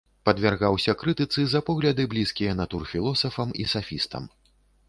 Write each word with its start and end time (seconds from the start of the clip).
Падвяргаўся 0.27 0.95
крытыцы 1.01 1.45
за 1.51 1.61
погляды, 1.69 2.07
блізкія 2.13 2.57
натурфілосафам 2.63 3.49
і 3.65 3.71
сафістам. 3.75 4.23